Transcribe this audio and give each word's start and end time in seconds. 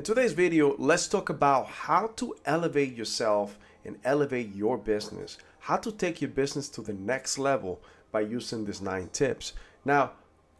In 0.00 0.04
today's 0.04 0.32
video, 0.32 0.74
let's 0.78 1.06
talk 1.06 1.28
about 1.28 1.66
how 1.66 2.06
to 2.16 2.34
elevate 2.46 2.96
yourself 2.96 3.58
and 3.84 3.98
elevate 4.02 4.54
your 4.54 4.78
business. 4.78 5.36
How 5.58 5.76
to 5.76 5.92
take 5.92 6.22
your 6.22 6.30
business 6.30 6.70
to 6.70 6.80
the 6.80 6.94
next 6.94 7.36
level 7.36 7.82
by 8.10 8.22
using 8.22 8.64
these 8.64 8.80
nine 8.80 9.10
tips. 9.12 9.52
Now, 9.84 10.12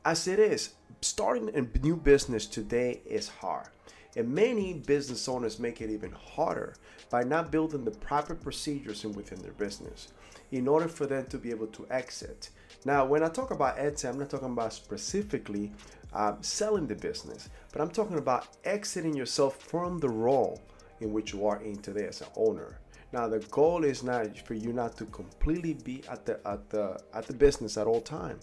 as 0.04 0.29
it 0.29 0.38
is, 0.38 0.74
starting 1.00 1.48
a 1.56 1.79
new 1.79 1.96
business 1.96 2.45
today 2.45 3.00
is 3.06 3.29
hard. 3.29 3.68
And 4.16 4.34
many 4.34 4.74
business 4.74 5.28
owners 5.28 5.58
make 5.58 5.80
it 5.80 5.90
even 5.90 6.12
harder 6.12 6.74
by 7.10 7.22
not 7.22 7.50
building 7.53 7.85
the 7.85 7.92
proper 7.92 8.35
procedures 8.35 9.04
within 9.04 9.40
their 9.42 9.53
business 9.53 10.08
in 10.50 10.67
order 10.67 10.88
for 10.88 11.06
them 11.06 11.26
to 11.26 11.38
be 11.38 11.50
able 11.50 11.68
to 11.68 11.86
exit. 11.90 12.50
Now, 12.85 13.04
when 13.04 13.22
I 13.22 13.28
talk 13.28 13.50
about 13.50 13.78
exit, 13.78 14.10
I'm 14.10 14.18
not 14.18 14.31
talking 14.31 14.53
about 14.53 14.72
specifically 14.72 15.72
uh, 16.12 16.34
selling 16.41 16.86
the 16.86 16.96
business, 16.96 17.48
but 17.73 17.80
I'm 17.80 17.91
talking 17.91 18.18
about 18.18 18.48
exiting 18.64 19.14
yourself 19.14 19.56
from 19.56 19.98
the 19.98 20.09
role 20.09 20.60
in 21.00 21.12
which 21.12 21.32
you 21.32 21.46
are 21.46 21.62
in 21.62 21.77
today 21.77 22.06
as 22.06 22.20
an 22.20 22.28
owner. 22.36 22.80
Now, 23.12 23.28
the 23.28 23.40
goal 23.50 23.84
is 23.84 24.02
not 24.02 24.38
for 24.38 24.54
you 24.54 24.72
not 24.72 24.96
to 24.98 25.04
completely 25.06 25.74
be 25.74 26.02
at 26.08 26.27
the 26.27 26.40
at 26.46 26.70
the 26.70 27.00
at 27.12 27.27
the 27.27 27.32
business 27.32 27.77
at 27.77 27.86
all 27.86 28.00
time, 28.00 28.38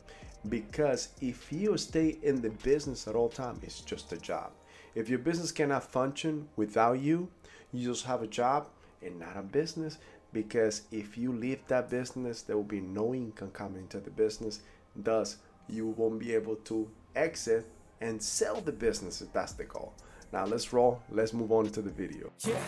because 0.50 1.10
if 1.22 1.52
you 1.52 1.78
stay 1.78 2.18
in 2.22 2.42
the 2.42 2.50
business 2.50 3.08
at 3.08 3.16
all 3.16 3.30
time, 3.30 3.60
it's 3.64 3.82
just 3.82 4.12
a 4.14 4.18
job. 4.18 4.52
If 4.98 5.10
your 5.10 5.20
business 5.20 5.52
cannot 5.52 5.84
function 5.84 6.48
without 6.56 7.00
you, 7.00 7.30
you 7.72 7.88
just 7.88 8.06
have 8.08 8.24
a 8.24 8.28
job 8.28 8.68
and 9.00 9.20
not 9.20 9.38
a 9.38 9.44
business. 9.44 10.00
Because 10.34 10.82
if 10.92 11.16
you 11.16 11.32
leave 11.32 11.60
that 11.68 11.92
business, 11.92 12.42
there 12.42 12.56
will 12.56 12.64
be 12.64 12.82
no 12.82 13.14
income 13.14 13.52
coming 13.52 13.82
into 13.84 14.00
the 14.00 14.10
business. 14.10 14.62
Thus, 14.96 15.38
you 15.70 15.86
won't 15.86 16.18
be 16.18 16.34
able 16.34 16.56
to 16.56 16.90
exit 17.16 17.68
and 18.02 18.20
sell 18.20 18.60
the 18.60 18.72
business 18.72 19.22
if 19.22 19.32
that's 19.32 19.52
the 19.52 19.66
goal. 19.66 19.94
Now 20.34 20.46
let's 20.48 20.74
roll. 20.74 21.04
Let's 21.12 21.32
move 21.32 21.52
on 21.52 21.70
to 21.70 21.82
the 21.84 21.92
video. 21.92 22.32
Yeah. 22.40 22.60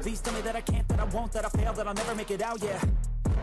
Please 0.00 0.22
tell 0.22 0.32
me 0.32 0.40
that 0.40 0.56
I 0.56 0.62
can't, 0.62 0.88
that 0.88 0.98
I 0.98 1.04
won't, 1.04 1.30
that 1.32 1.44
I 1.44 1.48
fail, 1.50 1.74
that 1.74 1.86
I'll 1.86 1.92
never 1.92 2.14
make 2.14 2.30
it 2.30 2.40
out, 2.40 2.62
yeah. 2.62 2.80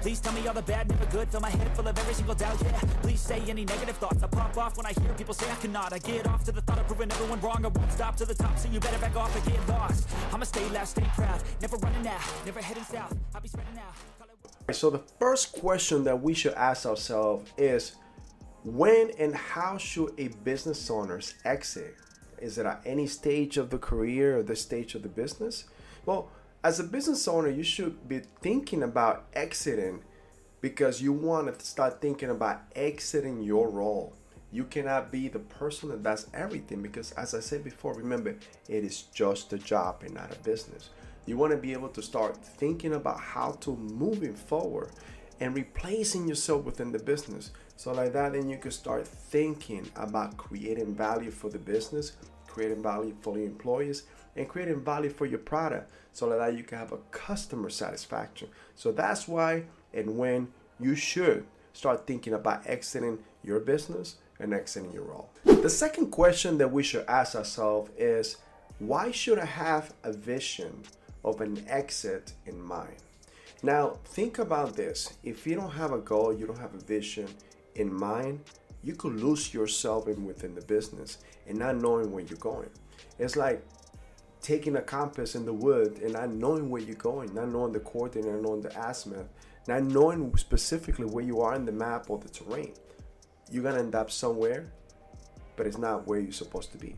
Please 0.01 0.19
tell 0.19 0.33
me 0.33 0.47
all 0.47 0.53
the 0.55 0.63
bad, 0.63 0.89
never 0.89 1.05
good, 1.05 1.29
fill 1.29 1.41
my 1.41 1.51
head 1.51 1.75
full 1.75 1.87
of 1.87 1.97
every 1.99 2.15
single 2.15 2.33
doubt, 2.33 2.59
yeah. 2.63 2.79
Please 3.03 3.19
say 3.21 3.39
any 3.47 3.63
negative 3.65 3.95
thoughts, 3.97 4.23
I 4.23 4.27
pop 4.27 4.57
off 4.57 4.75
when 4.75 4.87
I 4.87 4.93
hear 4.93 5.13
people 5.13 5.35
say 5.35 5.49
I 5.49 5.55
cannot. 5.55 5.93
I 5.93 5.99
get 5.99 6.27
off 6.27 6.43
to 6.45 6.51
the 6.51 6.61
thought 6.61 6.79
of 6.79 6.87
proving 6.87 7.11
everyone 7.11 7.39
wrong, 7.39 7.63
I 7.63 7.67
won't 7.67 7.91
stop 7.91 8.15
to 8.17 8.25
the 8.25 8.33
top, 8.33 8.57
so 8.57 8.67
you 8.69 8.79
better 8.79 8.97
back 8.97 9.15
off 9.15 9.35
and 9.35 9.45
get 9.45 9.69
lost. 9.69 10.09
I'ma 10.33 10.45
stay 10.45 10.67
loud, 10.69 10.87
stay 10.87 11.05
proud, 11.13 11.43
never 11.61 11.77
running 11.77 12.07
out, 12.07 12.21
never 12.45 12.61
heading 12.61 12.83
south, 12.83 13.15
I'll 13.35 13.41
be 13.41 13.47
spreading 13.47 13.77
out. 13.77 14.75
So 14.75 14.89
the 14.89 15.03
first 15.19 15.53
question 15.53 16.03
that 16.05 16.19
we 16.19 16.33
should 16.33 16.53
ask 16.55 16.87
ourselves 16.87 17.51
is 17.55 17.95
when 18.63 19.11
and 19.19 19.35
how 19.35 19.77
should 19.77 20.13
a 20.17 20.29
business 20.29 20.89
owners 20.89 21.35
exit? 21.45 21.95
Is 22.39 22.57
it 22.57 22.65
at 22.65 22.81
any 22.85 23.05
stage 23.05 23.57
of 23.57 23.69
the 23.69 23.77
career 23.77 24.39
or 24.39 24.43
the 24.43 24.55
stage 24.55 24.95
of 24.95 25.03
the 25.03 25.09
business? 25.09 25.65
Well, 26.07 26.31
as 26.63 26.79
a 26.79 26.83
business 26.83 27.27
owner, 27.27 27.49
you 27.49 27.63
should 27.63 28.07
be 28.07 28.19
thinking 28.41 28.83
about 28.83 29.25
exiting 29.33 30.03
because 30.61 31.01
you 31.01 31.11
want 31.11 31.57
to 31.57 31.65
start 31.65 32.01
thinking 32.01 32.29
about 32.29 32.61
exiting 32.75 33.41
your 33.41 33.69
role. 33.69 34.13
You 34.51 34.65
cannot 34.65 35.11
be 35.11 35.27
the 35.27 35.39
person 35.39 35.89
that 35.89 36.03
does 36.03 36.27
everything 36.33 36.81
because, 36.81 37.13
as 37.13 37.33
I 37.33 37.39
said 37.39 37.63
before, 37.63 37.95
remember, 37.95 38.35
it 38.67 38.83
is 38.83 39.03
just 39.13 39.53
a 39.53 39.57
job 39.57 40.03
and 40.03 40.13
not 40.13 40.35
a 40.35 40.39
business. 40.39 40.89
You 41.25 41.37
want 41.37 41.51
to 41.51 41.57
be 41.57 41.73
able 41.73 41.89
to 41.89 42.01
start 42.01 42.37
thinking 42.37 42.93
about 42.93 43.19
how 43.19 43.53
to 43.61 43.75
moving 43.75 44.35
forward 44.35 44.91
and 45.39 45.55
replacing 45.55 46.27
yourself 46.27 46.63
within 46.63 46.91
the 46.91 46.99
business. 46.99 47.51
So, 47.75 47.91
like 47.93 48.13
that, 48.13 48.33
then 48.33 48.49
you 48.49 48.57
can 48.57 48.71
start 48.71 49.07
thinking 49.07 49.89
about 49.95 50.37
creating 50.37 50.93
value 50.93 51.31
for 51.31 51.49
the 51.49 51.57
business, 51.57 52.11
creating 52.51 52.83
value 52.83 53.15
for 53.21 53.37
your 53.37 53.47
employees, 53.47 54.03
and 54.35 54.47
creating 54.47 54.81
value 54.81 55.09
for 55.09 55.25
your 55.25 55.39
product 55.39 55.91
so 56.13 56.29
that 56.29 56.57
you 56.57 56.63
can 56.63 56.77
have 56.77 56.91
a 56.91 56.97
customer 57.11 57.69
satisfaction. 57.69 58.49
So 58.75 58.91
that's 58.91 59.27
why 59.27 59.63
and 59.93 60.17
when 60.17 60.49
you 60.79 60.95
should 60.95 61.45
start 61.73 62.05
thinking 62.05 62.33
about 62.33 62.67
exiting 62.67 63.19
your 63.43 63.59
business 63.59 64.17
and 64.39 64.53
exiting 64.53 64.91
your 64.91 65.03
role. 65.03 65.29
The 65.45 65.69
second 65.69 66.11
question 66.11 66.57
that 66.57 66.71
we 66.71 66.83
should 66.83 67.05
ask 67.07 67.35
ourselves 67.35 67.91
is 67.97 68.37
why 68.79 69.11
should 69.11 69.39
I 69.39 69.45
have 69.45 69.93
a 70.03 70.11
vision 70.11 70.83
of 71.23 71.39
an 71.39 71.63
exit 71.69 72.33
in 72.45 72.61
mind? 72.61 72.97
Now, 73.63 73.99
think 74.05 74.39
about 74.39 74.75
this. 74.75 75.13
If 75.23 75.45
you 75.45 75.55
don't 75.55 75.71
have 75.71 75.93
a 75.93 75.99
goal, 75.99 76.33
you 76.33 76.47
don't 76.47 76.57
have 76.57 76.73
a 76.73 76.79
vision 76.79 77.27
in 77.75 77.93
mind, 77.93 78.41
you 78.83 78.95
could 78.95 79.15
lose 79.15 79.53
yourself 79.53 80.07
in 80.07 80.25
within 80.25 80.55
the 80.55 80.61
business 80.61 81.19
and 81.47 81.57
not 81.59 81.77
knowing 81.77 82.11
where 82.11 82.23
you're 82.23 82.37
going. 82.37 82.69
It's 83.19 83.35
like 83.35 83.65
taking 84.41 84.75
a 84.75 84.81
compass 84.81 85.35
in 85.35 85.45
the 85.45 85.53
wood 85.53 85.99
and 86.01 86.13
not 86.13 86.31
knowing 86.31 86.69
where 86.69 86.81
you're 86.81 86.95
going, 86.95 87.33
not 87.33 87.49
knowing 87.49 87.71
the 87.71 87.79
coordinate, 87.79 88.31
not 88.31 88.41
knowing 88.41 88.61
the 88.61 88.89
azimuth, 88.89 89.27
not 89.67 89.83
knowing 89.83 90.35
specifically 90.37 91.05
where 91.05 91.23
you 91.23 91.41
are 91.41 91.55
in 91.55 91.65
the 91.65 91.71
map 91.71 92.09
or 92.09 92.17
the 92.17 92.29
terrain. 92.29 92.73
You're 93.51 93.63
gonna 93.63 93.79
end 93.79 93.95
up 93.95 94.09
somewhere, 94.09 94.71
but 95.55 95.67
it's 95.67 95.77
not 95.77 96.07
where 96.07 96.19
you're 96.19 96.31
supposed 96.31 96.71
to 96.71 96.77
be. 96.77 96.95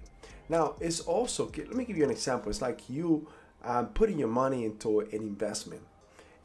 Now, 0.49 0.75
it's 0.79 1.01
also, 1.01 1.51
let 1.57 1.73
me 1.73 1.85
give 1.85 1.97
you 1.97 2.03
an 2.03 2.11
example. 2.11 2.49
It's 2.49 2.61
like 2.61 2.89
you 2.89 3.27
um, 3.63 3.87
putting 3.87 4.19
your 4.19 4.27
money 4.27 4.65
into 4.65 4.99
an 4.99 5.09
investment 5.11 5.81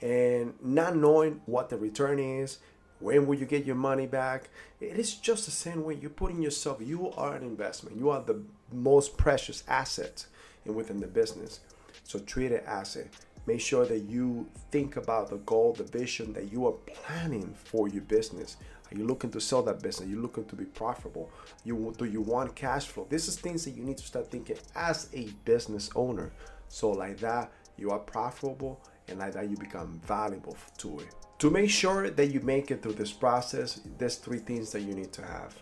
and 0.00 0.54
not 0.62 0.96
knowing 0.96 1.40
what 1.46 1.68
the 1.68 1.76
return 1.76 2.18
is, 2.18 2.58
when 3.00 3.26
will 3.26 3.38
you 3.38 3.46
get 3.46 3.64
your 3.64 3.76
money 3.76 4.06
back? 4.06 4.48
It 4.80 4.98
is 4.98 5.14
just 5.14 5.44
the 5.44 5.50
same 5.50 5.84
way 5.84 5.94
you're 5.94 6.10
putting 6.10 6.42
yourself, 6.42 6.78
you 6.80 7.10
are 7.12 7.34
an 7.34 7.42
investment. 7.42 7.96
You 7.96 8.10
are 8.10 8.22
the 8.22 8.42
most 8.72 9.16
precious 9.16 9.62
asset 9.68 10.26
within 10.64 11.00
the 11.00 11.06
business. 11.06 11.60
So 12.04 12.18
treat 12.18 12.52
it 12.52 12.64
as 12.66 12.96
a 12.96 13.04
make 13.46 13.60
sure 13.62 13.86
that 13.86 14.00
you 14.00 14.46
think 14.70 14.96
about 14.96 15.30
the 15.30 15.38
goal, 15.38 15.72
the 15.72 15.84
vision 15.84 16.34
that 16.34 16.52
you 16.52 16.66
are 16.66 16.72
planning 16.72 17.54
for 17.64 17.88
your 17.88 18.02
business. 18.02 18.58
Are 18.90 18.96
you 18.96 19.06
looking 19.06 19.30
to 19.30 19.40
sell 19.40 19.62
that 19.62 19.82
business? 19.82 20.06
Are 20.06 20.10
you 20.10 20.20
looking 20.20 20.44
to 20.46 20.56
be 20.56 20.66
profitable? 20.66 21.30
You 21.64 21.94
do 21.96 22.04
you 22.04 22.20
want 22.20 22.54
cash 22.54 22.86
flow? 22.86 23.06
This 23.08 23.26
is 23.26 23.36
things 23.38 23.64
that 23.64 23.70
you 23.70 23.82
need 23.82 23.98
to 23.98 24.04
start 24.04 24.30
thinking 24.30 24.58
as 24.74 25.08
a 25.14 25.28
business 25.44 25.88
owner. 25.94 26.30
So 26.68 26.90
like 26.90 27.18
that, 27.20 27.50
you 27.78 27.90
are 27.90 27.98
profitable 27.98 28.80
and 29.08 29.18
like 29.18 29.32
that 29.32 29.48
you 29.48 29.56
become 29.56 30.00
valuable 30.04 30.56
to 30.78 31.00
it. 31.00 31.27
To 31.38 31.50
make 31.50 31.70
sure 31.70 32.10
that 32.10 32.26
you 32.26 32.40
make 32.40 32.72
it 32.72 32.82
through 32.82 32.94
this 32.94 33.12
process, 33.12 33.80
there's 33.96 34.16
three 34.16 34.38
things 34.38 34.72
that 34.72 34.80
you 34.80 34.92
need 34.92 35.12
to 35.12 35.22
have. 35.22 35.54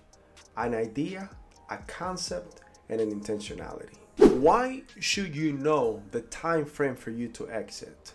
An 0.57 0.75
idea, 0.75 1.29
a 1.69 1.77
concept, 1.87 2.63
and 2.89 2.99
an 2.99 3.11
intentionality. 3.11 3.95
Why 4.17 4.85
should 5.01 5.37
you 5.37 5.53
know 5.53 6.03
the 6.13 6.23
time 6.23 6.65
frame 6.65 6.97
for 6.97 7.11
you 7.11 7.29
to 7.29 7.51
exit? 7.51 8.13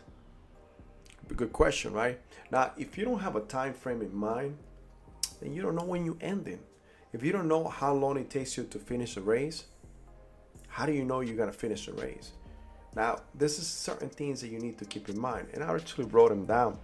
Good 1.36 1.54
question, 1.54 1.94
right? 1.94 2.20
Now, 2.52 2.72
if 2.78 2.98
you 2.98 3.06
don't 3.06 3.20
have 3.20 3.36
a 3.36 3.42
time 3.42 3.74
frame 3.74 4.02
in 4.02 4.14
mind, 4.16 4.58
then 5.40 5.54
you 5.54 5.62
don't 5.62 5.76
know 5.76 5.86
when 5.86 6.04
you 6.04 6.18
end 6.20 6.48
ending. 6.48 6.60
If 7.14 7.24
you 7.24 7.32
don't 7.32 7.48
know 7.48 7.68
how 7.68 7.94
long 7.94 8.18
it 8.18 8.30
takes 8.30 8.58
you 8.58 8.64
to 8.64 8.80
finish 8.80 9.18
a 9.18 9.22
race, 9.22 9.66
how 10.68 10.88
do 10.88 10.94
you 10.94 11.06
know 11.06 11.20
you're 11.20 11.38
gonna 11.38 11.52
finish 11.52 11.88
a 11.88 11.94
race? 11.94 12.32
Now, 12.96 13.20
this 13.36 13.60
is 13.60 13.68
certain 13.68 14.10
things 14.10 14.42
that 14.42 14.48
you 14.48 14.60
need 14.60 14.78
to 14.80 14.86
keep 14.86 15.10
in 15.10 15.20
mind, 15.20 15.50
and 15.54 15.64
I 15.64 15.74
actually 15.76 16.06
wrote 16.06 16.30
them 16.30 16.46
down. 16.46 16.80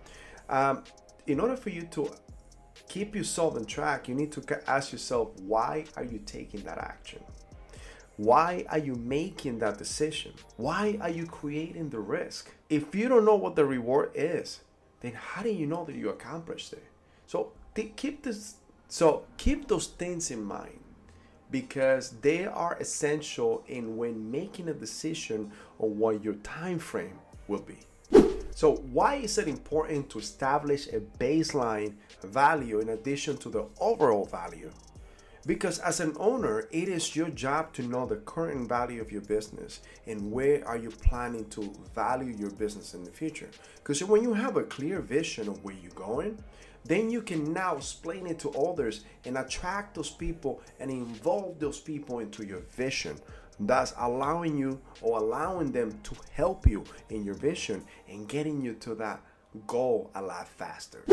Um, 0.50 0.84
in 1.26 1.40
order 1.40 1.58
for 1.58 1.70
you 1.70 1.84
to 1.92 2.12
keep 2.88 3.16
yourself 3.16 3.56
on 3.56 3.66
track, 3.66 4.08
you 4.08 4.16
need 4.16 4.32
to 4.34 4.70
ask 4.70 4.92
yourself, 4.92 5.30
why 5.42 5.86
are 5.96 6.04
you 6.04 6.20
taking 6.26 6.62
that 6.62 6.78
action? 6.78 7.22
Why 8.16 8.66
are 8.70 8.80
you 8.80 8.96
making 8.96 9.60
that 9.60 9.78
decision? 9.78 10.34
Why 10.56 10.98
are 11.02 11.10
you 11.10 11.28
creating 11.28 11.90
the 11.90 12.00
risk? 12.00 12.52
If 12.70 12.96
you 12.96 13.08
don't 13.08 13.26
know 13.26 13.36
what 13.36 13.56
the 13.56 13.66
reward 13.66 14.12
is, 14.16 14.62
then 15.02 15.14
how 15.14 15.44
do 15.44 15.50
you 15.50 15.68
know 15.68 15.86
that 15.86 15.96
you 15.96 16.10
accomplished 16.10 16.74
it? 16.74 16.84
So 17.28 17.52
keep 17.96 18.24
this. 18.24 18.56
So 18.88 19.26
keep 19.38 19.68
those 19.68 19.88
things 19.88 20.32
in 20.32 20.44
mind 20.44 20.80
because 21.52 22.12
they 22.22 22.46
are 22.46 22.78
essential 22.80 23.64
in 23.68 23.98
when 23.98 24.32
making 24.32 24.70
a 24.70 24.74
decision 24.74 25.52
on 25.78 26.00
what 26.00 26.24
your 26.24 26.36
time 26.36 26.80
frame 26.80 27.20
will 27.48 27.62
be. 27.62 27.78
So 28.58 28.78
why 28.92 29.18
is 29.18 29.38
it 29.38 29.48
important 29.48 30.10
to 30.10 30.18
establish 30.18 30.88
a 30.88 31.00
baseline 31.00 31.94
value 32.24 32.80
in 32.80 32.90
addition 32.90 33.38
to 33.38 33.50
the 33.50 33.66
overall 33.80 34.26
value? 34.26 34.72
Because 35.46 35.78
as 35.78 36.00
an 36.00 36.14
owner, 36.20 36.68
it 36.72 36.90
is 36.90 37.16
your 37.16 37.30
job 37.30 37.72
to 37.74 37.84
know 37.84 38.08
the 38.08 38.16
current 38.16 38.68
value 38.68 39.00
of 39.00 39.12
your 39.12 39.22
business 39.22 39.82
and 40.08 40.32
where 40.32 40.68
are 40.68 40.76
you 40.76 40.90
planning 40.90 41.48
to 41.52 41.72
value 41.94 42.36
your 42.36 42.50
business 42.50 42.96
in 42.96 43.04
the 43.04 43.12
future. 43.12 43.50
Because 43.76 44.04
when 44.04 44.24
you 44.24 44.34
have 44.34 44.58
a 44.58 44.64
clear 44.64 45.02
vision 45.02 45.48
of 45.48 45.64
where 45.64 45.76
you're 45.76 45.92
going, 45.92 46.44
then 46.84 47.12
you 47.12 47.22
can 47.22 47.54
now 47.54 47.78
explain 47.78 48.26
it 48.26 48.40
to 48.40 48.50
others 48.52 49.06
and 49.26 49.38
attract 49.38 49.94
those 49.94 50.10
people 50.10 50.62
and 50.80 50.90
involve 50.90 51.60
those 51.60 51.80
people 51.80 52.20
into 52.20 52.44
your 52.44 52.62
vision 52.76 53.20
thus 53.60 53.94
allowing 53.98 54.58
you 54.58 54.80
or 55.02 55.18
allowing 55.20 55.72
them 55.72 55.98
to 56.04 56.16
help 56.34 56.68
you 56.68 56.84
in 57.10 57.24
your 57.24 57.36
vision 57.36 57.84
and 58.08 58.28
getting 58.28 58.62
you 58.62 58.74
to 58.76 58.96
that 58.96 59.22
goal 59.66 60.12
a 60.16 60.22
lot 60.22 60.48
faster. 60.48 61.04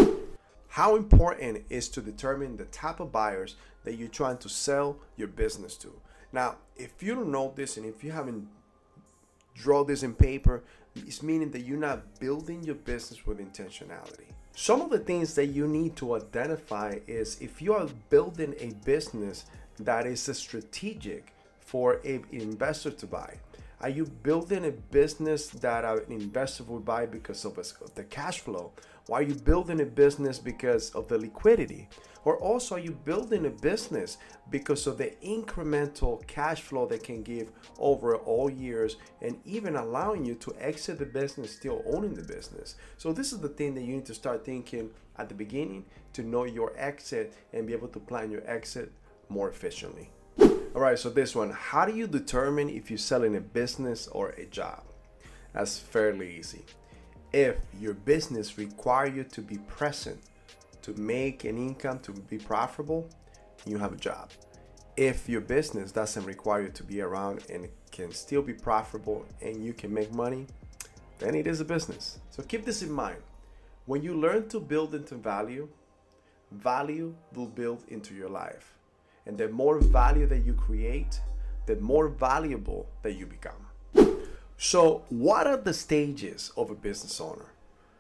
How 0.69 0.96
important 0.96 1.64
is 1.70 1.88
to 1.91 2.00
determine 2.00 2.56
the 2.56 2.64
type 2.67 3.00
of 3.00 3.12
buyers 3.12 3.56
that 3.85 3.94
you're 3.94 4.08
trying 4.08 4.38
to 4.38 4.49
sell 4.49 4.96
your 5.17 5.29
business 5.29 5.76
to. 5.76 5.93
Now, 6.32 6.56
if 6.76 7.02
you 7.02 7.14
don't 7.14 7.31
know 7.31 7.52
this 7.55 7.76
and 7.76 7.87
if 7.87 8.02
you 8.02 8.11
haven't 8.11 8.49
draw 9.55 9.85
this 9.85 10.02
in 10.02 10.14
paper, 10.14 10.64
it's 10.97 11.23
meaning 11.23 11.50
that 11.52 11.61
you're 11.61 11.79
not 11.79 12.19
building 12.19 12.62
your 12.64 12.75
business 12.75 13.25
with 13.26 13.38
intentionality. 13.38 14.32
Some 14.56 14.81
of 14.81 14.90
the 14.90 14.99
things 14.99 15.35
that 15.35 15.47
you 15.47 15.67
need 15.67 15.97
to 15.97 16.14
identify 16.14 16.99
is 17.06 17.40
if 17.40 17.61
you 17.61 17.75
are 17.75 17.88
building 18.11 18.55
a 18.58 18.73
business 18.85 19.47
that 19.81 20.06
is 20.06 20.20
strategic 20.20 21.33
for 21.75 21.94
an 22.05 22.25
investor 22.31 22.93
to 22.93 23.05
buy. 23.05 23.35
Are 23.81 23.88
you 23.88 24.05
building 24.05 24.65
a 24.65 24.71
business 24.71 25.49
that 25.49 25.85
an 25.85 26.05
investor 26.09 26.62
would 26.62 26.85
buy 26.85 27.05
because 27.05 27.44
of 27.44 27.59
the 27.97 28.05
cash 28.05 28.38
flow? 28.38 28.71
Why 29.06 29.19
are 29.19 29.23
you 29.23 29.35
building 29.35 29.81
a 29.81 29.85
business 29.85 30.38
because 30.38 30.91
of 30.91 31.09
the 31.09 31.19
liquidity? 31.19 31.88
Or 32.25 32.38
also, 32.38 32.76
are 32.76 32.79
you 32.79 32.93
building 32.93 33.47
a 33.47 33.50
business 33.50 34.19
because 34.50 34.87
of 34.87 34.99
the 34.99 35.17
incremental 35.21 36.25
cash 36.29 36.61
flow 36.62 36.87
that 36.87 37.03
can 37.03 37.25
give 37.25 37.50
over 37.81 38.19
all 38.19 38.49
years 38.49 38.94
and 39.21 39.41
even 39.44 39.75
allowing 39.75 40.25
you 40.25 40.37
to 40.37 40.55
exit 40.61 41.00
the 41.00 41.06
business 41.06 41.50
still 41.50 41.82
owning 41.87 42.15
the 42.15 42.23
business? 42.23 42.76
So, 42.99 43.12
this 43.12 43.32
is 43.32 43.41
the 43.41 43.49
thing 43.49 43.75
that 43.75 43.82
you 43.82 43.97
need 43.97 44.06
to 44.06 44.15
start 44.15 44.44
thinking 44.44 44.91
at 45.19 45.29
the 45.29 45.35
beginning 45.35 45.87
to 46.12 46.23
know 46.23 46.44
your 46.44 46.73
exit 46.76 47.35
and 47.53 47.67
be 47.67 47.73
able 47.73 47.88
to 47.88 47.99
plan 47.99 48.31
your 48.31 48.49
exit 48.49 48.93
more 49.29 49.50
efficiently. 49.50 50.12
All 50.75 50.81
right, 50.81 50.99
so 50.99 51.09
this 51.09 51.37
one 51.37 51.50
how 51.50 51.85
do 51.85 51.94
you 51.94 52.09
determine 52.09 52.69
if 52.69 52.91
you're 52.91 52.99
selling 52.99 53.37
a 53.37 53.41
business 53.41 54.09
or 54.09 54.31
a 54.31 54.44
job? 54.47 54.82
That's 55.53 55.79
fairly 55.79 56.37
easy. 56.37 56.65
If 57.32 57.59
your 57.79 57.94
business 57.94 58.59
require 58.59 59.06
you 59.06 59.23
to 59.23 59.41
be 59.41 59.59
present 59.59 60.21
to 60.82 60.93
make 60.94 61.44
an 61.44 61.59
income 61.59 62.00
to 62.00 62.11
be 62.12 62.38
profitable, 62.38 63.09
you 63.65 63.79
have 63.79 63.93
a 63.93 63.97
job. 63.97 64.31
If 64.97 65.29
your 65.29 65.43
business 65.43 65.93
doesn't 65.93 66.25
require 66.25 66.62
you 66.62 66.71
to 66.71 66.82
be 66.82 67.00
around 67.03 67.44
and 67.49 67.69
can 67.93 68.11
still 68.11 68.43
be 68.43 68.53
profitable 68.53 69.26
and 69.41 69.65
you 69.65 69.75
can 69.75 69.94
make 69.94 70.12
money, 70.12 70.49
then 71.21 71.37
it 71.37 71.47
is 71.47 71.61
a 71.61 71.65
business. 71.65 72.19
So 72.31 72.43
keep 72.43 72.65
this 72.65 72.82
in 72.82 72.91
mind. 72.91 73.23
When 73.87 74.03
you 74.03 74.15
learn 74.15 74.49
to 74.49 74.59
build 74.59 74.97
into 74.97 75.15
value, 75.15 75.69
value 76.50 77.15
will 77.32 77.47
build 77.47 77.85
into 77.87 78.12
your 78.12 78.29
life. 78.29 78.75
And 79.26 79.38
the 79.38 79.49
more 79.49 79.79
value 79.81 80.26
that 80.26 80.44
you 80.44 80.53
create, 80.53 81.21
the 81.67 81.76
more 81.76 82.09
valuable 82.09 82.87
that 83.03 83.12
you 83.12 83.26
become. 83.26 83.67
So, 84.56 85.05
what 85.09 85.47
are 85.47 85.56
the 85.56 85.75
stages 85.75 86.53
of 86.56 86.71
a 86.71 86.75
business 86.75 87.21
owner? 87.21 87.47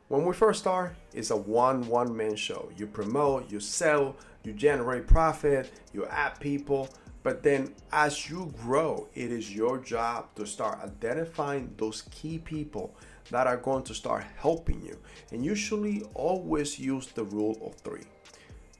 When 0.08 0.24
we 0.24 0.34
first 0.34 0.60
start, 0.60 0.94
it's 1.12 1.30
a 1.30 1.36
one 1.36 1.86
one 1.88 2.16
man 2.16 2.36
show. 2.36 2.70
You 2.76 2.86
promote, 2.86 3.50
you 3.50 3.58
sell, 3.58 4.16
you 4.44 4.52
generate 4.52 5.06
profit, 5.06 5.70
you 5.92 6.06
add 6.06 6.38
people, 6.40 6.88
but 7.22 7.42
then 7.42 7.74
as 7.90 8.28
you 8.28 8.52
grow, 8.62 9.08
it 9.14 9.32
is 9.32 9.54
your 9.54 9.78
job 9.78 10.26
to 10.36 10.46
start 10.46 10.80
identifying 10.84 11.74
those 11.78 12.02
key 12.10 12.38
people 12.38 12.94
that 13.30 13.46
are 13.46 13.56
going 13.56 13.82
to 13.84 13.94
start 13.94 14.24
helping 14.36 14.82
you. 14.82 14.98
And 15.32 15.42
usually 15.42 16.02
always 16.12 16.78
use 16.78 17.06
the 17.06 17.24
rule 17.24 17.58
of 17.64 17.74
3 17.76 18.02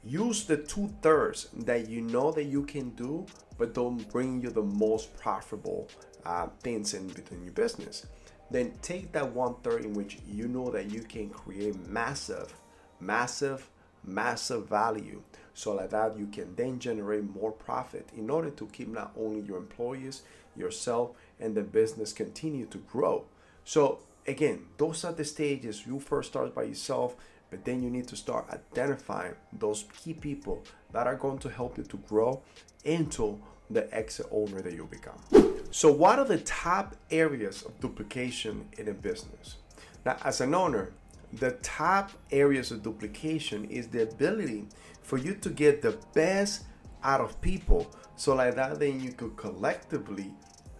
use 0.05 0.45
the 0.45 0.57
two 0.57 0.93
thirds 1.01 1.49
that 1.53 1.89
you 1.89 2.01
know 2.01 2.31
that 2.31 2.43
you 2.43 2.63
can 2.63 2.91
do, 2.91 3.25
but 3.57 3.73
don't 3.73 4.09
bring 4.11 4.41
you 4.41 4.51
the 4.51 4.61
most 4.61 5.17
profitable 5.17 5.89
uh, 6.25 6.47
things 6.61 6.93
in 6.93 7.07
between 7.07 7.43
your 7.43 7.53
business. 7.53 8.05
Then 8.51 8.73
take 8.81 9.11
that 9.13 9.33
one 9.33 9.55
third 9.63 9.85
in 9.85 9.93
which 9.93 10.19
you 10.27 10.47
know 10.47 10.69
that 10.69 10.91
you 10.91 11.01
can 11.01 11.29
create 11.29 11.75
massive, 11.87 12.53
massive, 12.99 13.69
massive 14.03 14.69
value. 14.69 15.21
So 15.53 15.73
like 15.73 15.89
that 15.91 16.17
you 16.17 16.27
can 16.27 16.55
then 16.55 16.79
generate 16.79 17.23
more 17.23 17.51
profit 17.51 18.09
in 18.15 18.29
order 18.29 18.51
to 18.51 18.67
keep 18.67 18.89
not 18.89 19.13
only 19.17 19.41
your 19.41 19.57
employees, 19.57 20.21
yourself, 20.55 21.11
and 21.39 21.55
the 21.55 21.63
business 21.63 22.13
continue 22.13 22.65
to 22.67 22.77
grow. 22.77 23.25
So 23.63 23.99
again, 24.27 24.65
those 24.77 25.03
are 25.03 25.13
the 25.13 25.25
stages. 25.25 25.87
You 25.87 25.99
first 25.99 26.29
start 26.29 26.53
by 26.53 26.63
yourself 26.63 27.15
but 27.55 27.63
then 27.63 27.81
you 27.81 27.89
need 27.89 28.05
to 28.05 28.17
start 28.17 28.45
identifying 28.49 29.33
those 29.53 29.85
key 29.97 30.13
people 30.13 30.61
that 30.91 31.07
are 31.07 31.15
going 31.15 31.37
to 31.37 31.49
help 31.49 31.77
you 31.77 31.85
to 31.85 31.95
grow 32.09 32.41
into 32.83 33.39
the 33.69 33.83
exit 33.95 34.25
owner 34.29 34.61
that 34.61 34.73
you 34.73 34.85
become. 34.91 35.17
So, 35.71 35.89
what 35.89 36.19
are 36.19 36.25
the 36.25 36.39
top 36.39 36.97
areas 37.09 37.61
of 37.61 37.79
duplication 37.79 38.67
in 38.77 38.89
a 38.89 38.93
business? 38.93 39.55
Now, 40.05 40.17
as 40.25 40.41
an 40.41 40.53
owner, 40.53 40.91
the 41.31 41.51
top 41.63 42.11
areas 42.29 42.71
of 42.71 42.83
duplication 42.83 43.63
is 43.69 43.87
the 43.87 44.03
ability 44.03 44.67
for 45.01 45.17
you 45.17 45.35
to 45.35 45.49
get 45.49 45.81
the 45.81 45.97
best 46.13 46.65
out 47.03 47.21
of 47.21 47.39
people 47.39 47.87
so 48.17 48.35
like 48.35 48.55
that 48.55 48.79
then 48.79 48.99
you 48.99 49.11
could 49.11 49.35
collectively 49.37 50.33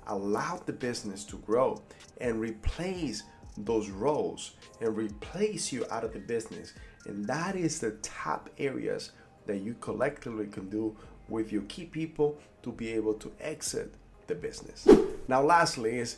allow 0.07 0.61
the 0.65 0.73
business 0.73 1.23
to 1.23 1.37
grow 1.37 1.81
and 2.21 2.39
replace 2.39 3.23
those 3.57 3.89
roles 3.89 4.51
and 4.81 4.95
replace 4.95 5.71
you 5.71 5.85
out 5.89 6.03
of 6.03 6.13
the 6.13 6.19
business. 6.19 6.73
And 7.05 7.25
that 7.25 7.55
is 7.55 7.79
the 7.79 7.91
top 8.01 8.49
areas 8.57 9.11
that 9.45 9.57
you 9.57 9.75
collectively 9.79 10.47
can 10.47 10.69
do 10.69 10.95
with 11.29 11.51
your 11.51 11.63
key 11.63 11.85
people 11.85 12.37
to 12.63 12.71
be 12.71 12.91
able 12.93 13.13
to 13.15 13.31
exit 13.39 13.93
the 14.27 14.35
business. 14.35 14.87
Now, 15.27 15.41
lastly, 15.41 15.99
is 15.99 16.17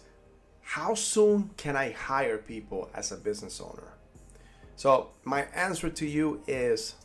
how 0.61 0.95
soon 0.95 1.49
can 1.57 1.75
I 1.75 1.91
hire 1.91 2.37
people 2.37 2.89
as 2.93 3.11
a 3.11 3.17
business 3.17 3.61
owner? 3.61 3.93
So, 4.75 5.09
my 5.23 5.43
answer 5.55 5.89
to 5.89 6.05
you 6.05 6.41
is 6.47 6.95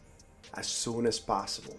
as 0.54 0.66
soon 0.66 1.06
as 1.06 1.18
possible. 1.18 1.76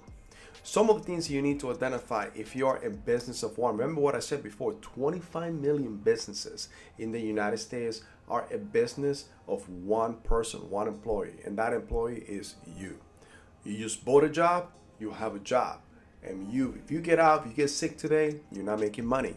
Some 0.64 0.90
of 0.90 1.00
the 1.00 1.04
things 1.04 1.30
you 1.30 1.42
need 1.42 1.60
to 1.60 1.72
identify 1.72 2.30
if 2.36 2.56
you're 2.56 2.78
a 2.78 2.90
business 2.90 3.44
of 3.44 3.58
one. 3.58 3.78
Remember 3.78 4.00
what 4.00 4.16
I 4.16 4.20
said 4.20 4.42
before 4.42 4.74
25 4.74 5.54
million 5.54 5.98
businesses 5.98 6.70
in 6.98 7.12
the 7.12 7.20
United 7.20 7.58
States 7.58 8.02
are 8.30 8.48
a 8.52 8.58
business 8.58 9.26
of 9.48 9.68
one 9.70 10.16
person, 10.18 10.70
one 10.70 10.88
employee, 10.88 11.36
and 11.46 11.58
that 11.58 11.74
employee 11.74 12.24
is 12.28 12.56
you. 12.78 12.98
You 13.64 13.78
just 13.78 14.04
bought 14.06 14.24
a 14.24 14.30
job, 14.30 14.70
you 15.00 15.12
have 15.12 15.36
a 15.36 15.40
job. 15.40 15.80
And 16.24 16.52
you, 16.52 16.80
if 16.84 16.90
you 16.90 17.02
get 17.02 17.20
out, 17.20 17.46
you 17.46 17.54
get 17.54 17.70
sick 17.70 17.98
today, 17.98 18.40
you're 18.52 18.64
not 18.64 18.80
making 18.80 19.06
money. 19.06 19.36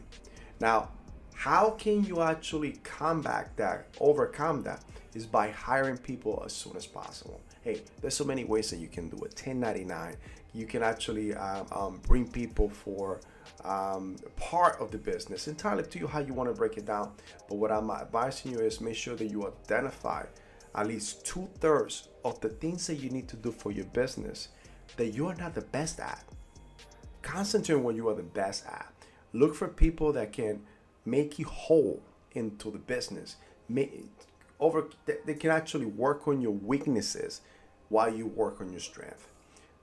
Now, 0.60 0.90
how 1.34 1.70
can 1.70 2.04
you 2.04 2.22
actually 2.22 2.72
combat 2.84 3.56
that, 3.56 3.88
overcome 4.00 4.62
that? 4.62 4.82
Is 5.16 5.24
by 5.24 5.48
hiring 5.48 5.96
people 5.96 6.42
as 6.44 6.52
soon 6.52 6.76
as 6.76 6.86
possible. 6.86 7.40
Hey, 7.62 7.80
there's 8.02 8.14
so 8.14 8.24
many 8.24 8.44
ways 8.44 8.68
that 8.68 8.76
you 8.76 8.88
can 8.88 9.08
do 9.08 9.16
it. 9.16 9.32
1099. 9.32 10.14
You 10.52 10.66
can 10.66 10.82
actually 10.82 11.34
um, 11.34 11.66
um, 11.72 12.00
bring 12.06 12.28
people 12.28 12.68
for 12.68 13.20
um, 13.64 14.16
part 14.36 14.78
of 14.78 14.90
the 14.90 14.98
business. 14.98 15.48
Entirely 15.48 15.84
up 15.84 15.90
to 15.92 15.98
you 15.98 16.06
how 16.06 16.18
you 16.18 16.34
want 16.34 16.50
to 16.50 16.54
break 16.54 16.76
it 16.76 16.84
down. 16.84 17.12
But 17.48 17.54
what 17.54 17.72
I'm 17.72 17.90
advising 17.90 18.52
you 18.52 18.58
is 18.58 18.82
make 18.82 18.94
sure 18.94 19.16
that 19.16 19.30
you 19.30 19.46
identify 19.46 20.26
at 20.74 20.86
least 20.86 21.24
two 21.24 21.48
thirds 21.60 22.08
of 22.22 22.38
the 22.42 22.50
things 22.50 22.86
that 22.88 22.96
you 22.96 23.08
need 23.08 23.26
to 23.28 23.36
do 23.36 23.52
for 23.52 23.72
your 23.72 23.86
business 23.86 24.48
that 24.98 25.14
you 25.14 25.28
are 25.28 25.34
not 25.36 25.54
the 25.54 25.62
best 25.62 25.98
at. 25.98 26.24
Concentrate 27.22 27.76
on 27.76 27.82
what 27.84 27.94
you 27.94 28.06
are 28.10 28.14
the 28.14 28.22
best 28.22 28.66
at. 28.66 28.92
Look 29.32 29.54
for 29.54 29.68
people 29.68 30.12
that 30.12 30.34
can 30.34 30.60
make 31.06 31.38
you 31.38 31.46
whole 31.46 32.02
into 32.32 32.70
the 32.70 32.78
business. 32.78 33.36
Make, 33.66 34.04
over 34.58 34.86
they 35.24 35.34
can 35.34 35.50
actually 35.50 35.86
work 35.86 36.26
on 36.26 36.40
your 36.40 36.52
weaknesses 36.52 37.40
while 37.88 38.12
you 38.12 38.26
work 38.26 38.60
on 38.60 38.70
your 38.70 38.80
strength. 38.80 39.28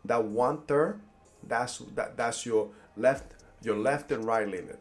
That 0.05 0.23
one 0.25 0.63
third, 0.63 0.99
that's 1.47 1.79
that, 1.95 2.17
that's 2.17 2.45
your 2.45 2.69
left 2.97 3.33
your 3.61 3.77
left 3.77 4.11
and 4.11 4.25
right 4.25 4.47
limit. 4.47 4.79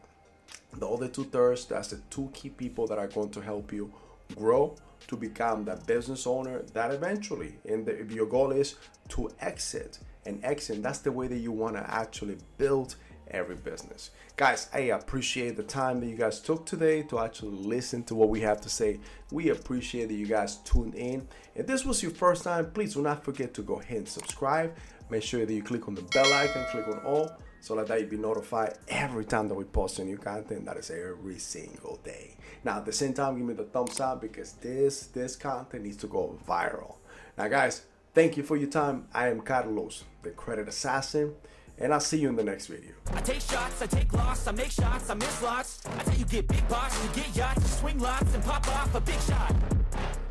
The 0.73 0.89
other 0.89 1.09
two 1.09 1.25
thirds, 1.25 1.67
that's 1.67 1.89
the 1.89 2.01
two 2.11 2.31
key 2.33 2.49
people 2.49 2.87
that 2.87 2.99
are 2.99 3.07
going 3.07 3.31
to 3.31 3.41
help 3.41 3.73
you 3.73 3.93
grow 4.35 4.75
to 5.09 5.17
become 5.17 5.65
that 5.67 5.87
business 5.87 6.27
owner 6.27 6.63
that 6.73 6.93
eventually, 6.93 7.55
and 7.69 7.89
if 7.89 8.11
your 8.11 8.27
goal 8.27 8.53
is 8.53 8.77
to 9.11 9.31
exit 9.41 9.99
and 10.25 10.43
exit, 10.45 10.83
that's 10.83 11.01
the 11.01 11.13
way 11.13 11.27
that 11.27 11.39
you 11.39 11.53
want 11.53 11.77
to 11.77 11.91
actually 11.91 12.39
build 12.57 12.97
every 13.33 13.57
business. 13.57 14.11
Guys, 14.37 14.69
I 14.73 14.81
appreciate 14.81 15.57
the 15.57 15.63
time 15.63 16.01
that 16.01 16.07
you 16.07 16.17
guys 16.17 16.41
took 16.41 16.67
today 16.67 17.03
to 17.05 17.19
actually 17.19 17.57
listen 17.57 18.05
to 18.05 18.15
what 18.15 18.29
we 18.29 18.41
have 18.41 18.61
to 18.63 18.69
say. 18.69 19.01
We 19.31 19.51
appreciate 19.51 20.09
that 20.09 20.15
you 20.15 20.27
guys 20.27 20.57
tuned 20.59 20.95
in. 20.95 21.27
If 21.55 21.67
this 21.67 21.85
was 21.85 22.03
your 22.03 22.13
first 22.13 22.45
time, 22.45 22.71
please 22.73 22.95
do 22.95 23.03
not 23.03 23.25
forget 23.25 23.55
to 23.55 23.63
go 23.63 23.81
ahead 23.81 23.99
and 23.99 24.09
subscribe. 24.09 24.75
Make 25.11 25.23
sure 25.23 25.45
that 25.45 25.53
you 25.53 25.63
click 25.63 25.89
on 25.89 25.95
the 25.95 26.03
bell 26.03 26.33
icon, 26.33 26.65
click 26.71 26.89
on 26.89 26.99
all 27.05 27.31
so 27.63 27.77
that 27.77 28.01
you'll 28.01 28.11
be 28.11 28.17
notified 28.17 28.77
every 28.89 29.25
time 29.25 29.47
that 29.47 29.55
we 29.55 29.63
post 29.63 30.01
a 30.01 30.05
new 30.05 30.19
content 30.19 30.65
that 30.65 30.77
is 30.77 30.91
every 30.91 31.39
single 31.39 32.01
day 32.03 32.37
now 32.65 32.79
at 32.79 32.85
the 32.85 32.93
same 32.93 33.15
time 33.15 33.37
give 33.39 33.47
me 33.47 33.55
the 33.55 33.63
thumbs 33.63 34.01
up 34.01 34.21
because 34.21 34.55
this 34.55 35.07
this 35.07 35.37
content 35.37 35.85
needs 35.85 35.97
to 35.97 36.09
go 36.09 36.37
viral 36.47 36.97
now 37.39 37.47
guys 37.47 37.83
thank 38.15 38.37
you 38.37 38.43
for 38.43 38.57
your 38.57 38.69
time 38.69 39.07
i 39.15 39.29
am 39.29 39.41
carlos 39.41 40.03
the 40.25 40.31
credit 40.31 40.67
assassin 40.67 41.33
and 41.79 41.93
I'll 41.93 42.01
see 42.01 42.19
you 42.19 42.29
in 42.29 42.37
the 42.37 42.45
next 42.45 42.67
video. 42.67 42.93
I 43.13 43.21
take 43.21 43.41
shots, 43.41 43.83
I 43.83 43.87
take 43.87 44.13
loss, 44.13 44.47
I 44.47 44.53
make 44.53 44.71
shots, 44.71 45.11
I 45.11 45.15
miss 45.15 45.43
lots. 45.43 45.83
I 45.87 46.03
tell 46.05 46.17
you 46.17 46.25
get 46.25 46.49
big 46.49 46.63
you 46.63 47.11
get 47.15 47.37
yachts, 47.37 47.81
swing 47.81 47.99
lots, 47.99 48.35
and 48.35 48.45
pop 48.45 48.67
off 48.69 48.95
a 48.95 49.01
big 49.01 49.21
shot. 49.21 49.55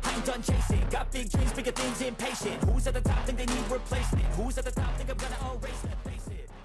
I 0.04 0.20
done 0.20 0.42
chasing, 0.42 0.82
got 0.90 1.10
big 1.10 1.30
dreams, 1.30 1.52
bigger 1.52 1.72
things, 1.72 2.00
impatient. 2.00 2.62
Who's 2.64 2.86
at 2.86 2.94
the 2.94 3.00
top 3.00 3.24
think 3.26 3.38
they 3.38 3.46
need 3.46 3.70
replacement? 3.70 4.24
Who's 4.36 4.58
at 4.58 4.64
the 4.64 4.70
top 4.70 4.96
think 4.96 5.10
I'm 5.10 5.16
gonna 5.16 5.58
erase? 5.60 6.11